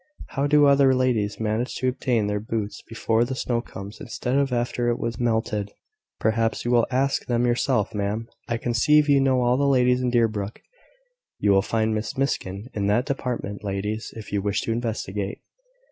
[0.29, 4.51] "How do other ladies manage to obtain their boots before the snow comes, instead of
[4.51, 5.69] after it has melted?"
[6.19, 10.09] "Perhaps you will ask them yourself ma'am: I conceive you know all the ladies in
[10.09, 10.63] Deerbrook.
[11.37, 15.43] You will find Miss Miskin in that department, ladies, if you wish to investigate."